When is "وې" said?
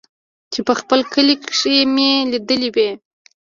2.75-2.89